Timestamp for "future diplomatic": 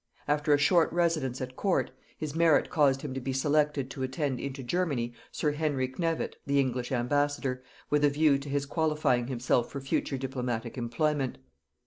9.79-10.75